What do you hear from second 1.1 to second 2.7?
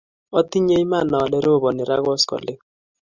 ale roboni ra koskoleny